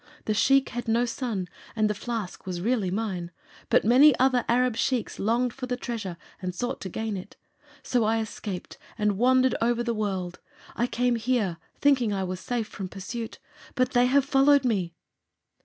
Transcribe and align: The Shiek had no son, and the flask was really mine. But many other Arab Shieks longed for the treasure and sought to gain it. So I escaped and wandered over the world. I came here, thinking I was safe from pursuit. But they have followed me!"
The 0.25 0.33
Shiek 0.33 0.69
had 0.69 0.87
no 0.87 1.05
son, 1.05 1.47
and 1.75 1.87
the 1.87 1.93
flask 1.93 2.47
was 2.47 2.59
really 2.59 2.89
mine. 2.89 3.29
But 3.69 3.85
many 3.85 4.17
other 4.17 4.43
Arab 4.49 4.75
Shieks 4.75 5.19
longed 5.19 5.53
for 5.53 5.67
the 5.67 5.77
treasure 5.77 6.17
and 6.41 6.55
sought 6.55 6.81
to 6.81 6.89
gain 6.89 7.15
it. 7.15 7.35
So 7.83 8.03
I 8.03 8.17
escaped 8.17 8.79
and 8.97 9.19
wandered 9.19 9.53
over 9.61 9.83
the 9.83 9.93
world. 9.93 10.39
I 10.75 10.87
came 10.87 11.17
here, 11.17 11.57
thinking 11.79 12.11
I 12.11 12.23
was 12.23 12.39
safe 12.39 12.67
from 12.67 12.89
pursuit. 12.89 13.37
But 13.75 13.91
they 13.91 14.07
have 14.07 14.25
followed 14.25 14.65
me!" 14.65 14.95